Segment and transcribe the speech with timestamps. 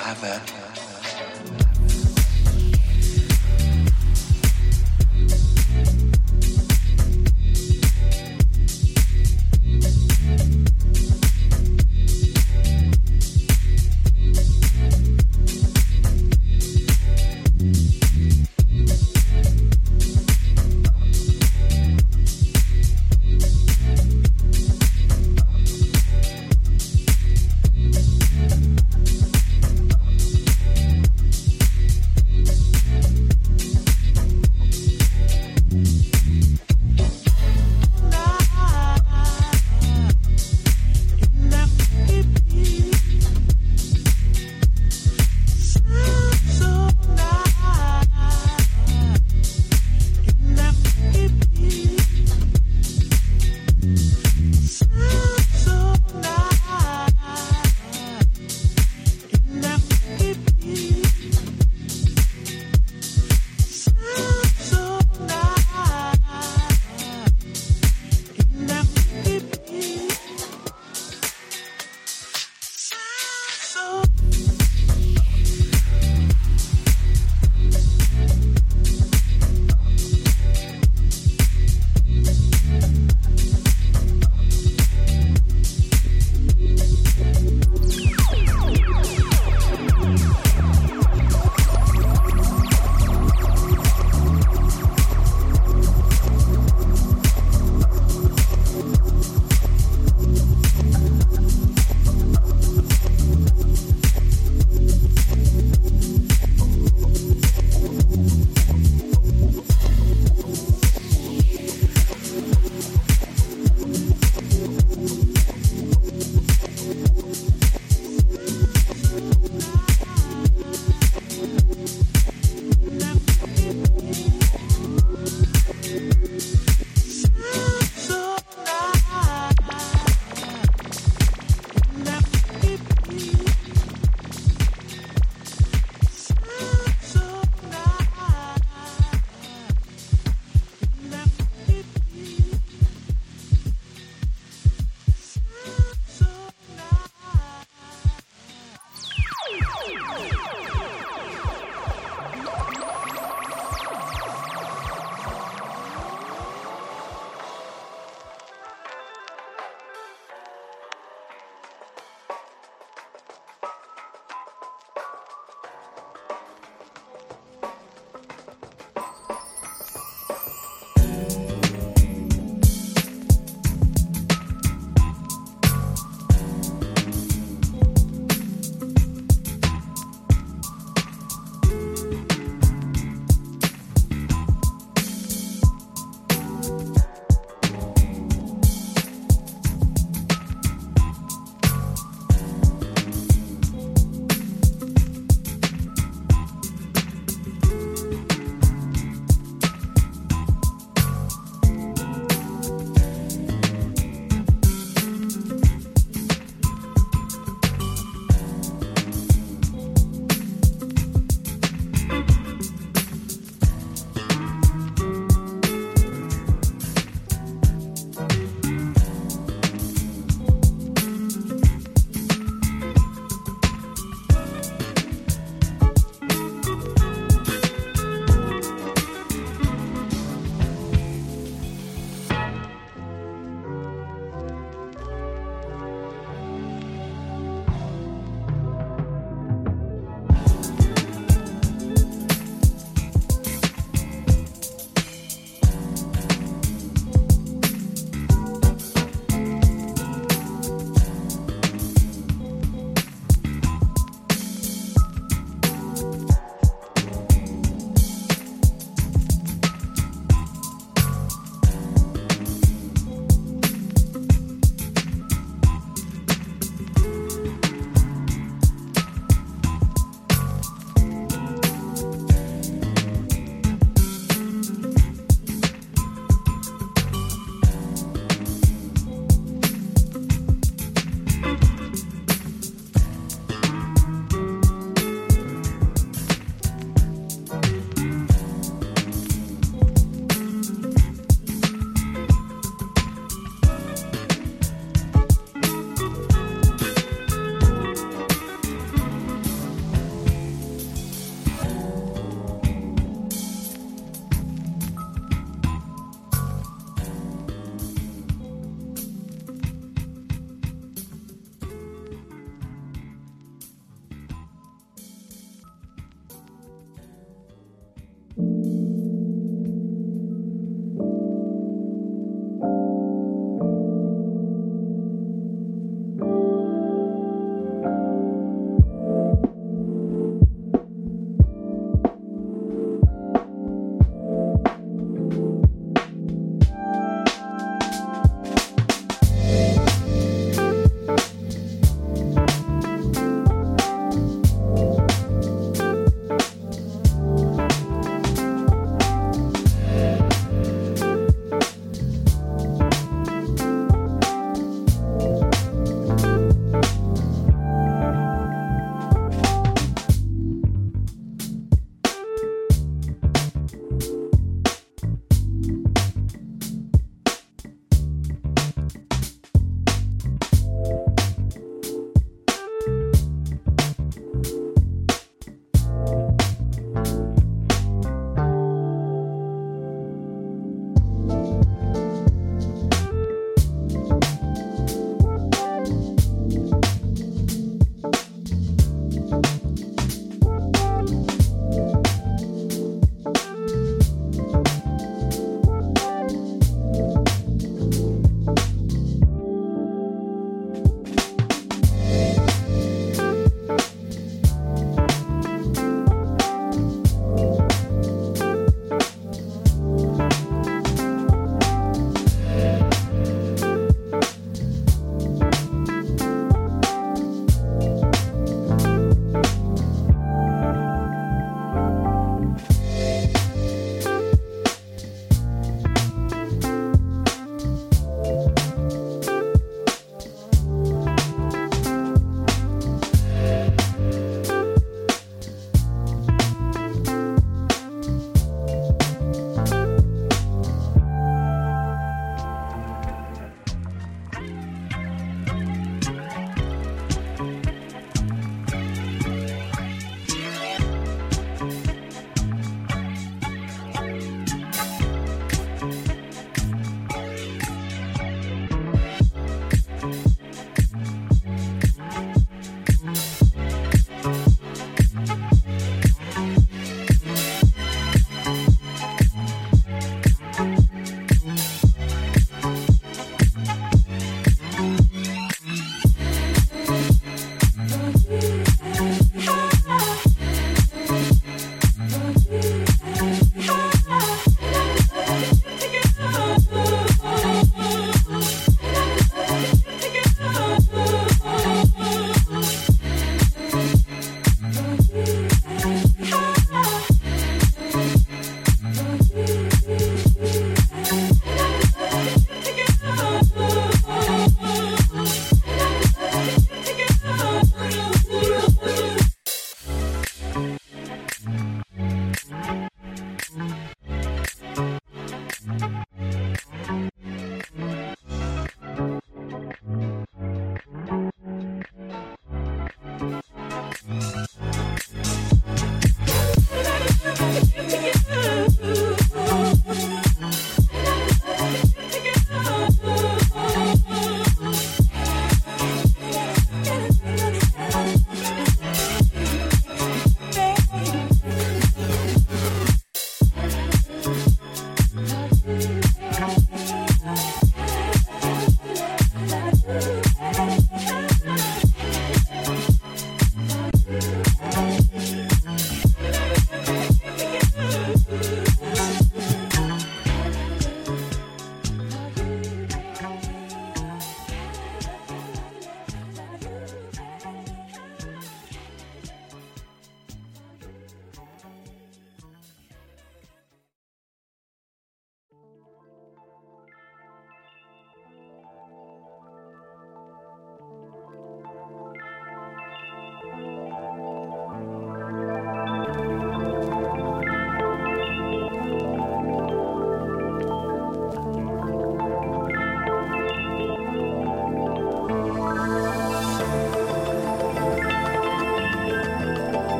[0.00, 0.59] have that.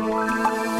[0.00, 0.77] Música